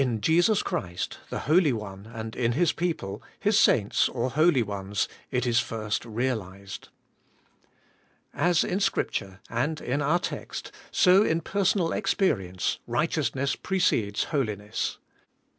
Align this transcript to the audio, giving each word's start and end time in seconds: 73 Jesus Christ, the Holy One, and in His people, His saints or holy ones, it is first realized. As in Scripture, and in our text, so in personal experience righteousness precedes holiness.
73 0.01 0.19
Jesus 0.21 0.63
Christ, 0.63 1.19
the 1.29 1.39
Holy 1.41 1.71
One, 1.71 2.09
and 2.11 2.35
in 2.35 2.53
His 2.53 2.73
people, 2.73 3.21
His 3.39 3.59
saints 3.59 4.09
or 4.09 4.31
holy 4.31 4.63
ones, 4.63 5.07
it 5.29 5.45
is 5.45 5.59
first 5.59 6.03
realized. 6.05 6.89
As 8.33 8.63
in 8.63 8.79
Scripture, 8.79 9.41
and 9.47 9.79
in 9.79 10.01
our 10.01 10.17
text, 10.17 10.71
so 10.89 11.21
in 11.21 11.41
personal 11.41 11.91
experience 11.93 12.79
righteousness 12.87 13.55
precedes 13.55 14.23
holiness. 14.23 14.97